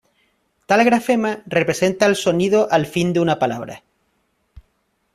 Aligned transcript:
Tal 0.69 0.83
grafema 0.83 1.43
representa 1.45 2.07
al 2.07 2.15
sonido 2.15 2.67
al 2.71 2.87
fin 2.87 3.13
de 3.13 3.19
una 3.19 3.37
palabra. 3.37 3.83